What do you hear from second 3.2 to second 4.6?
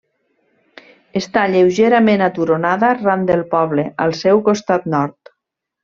del poble, al seu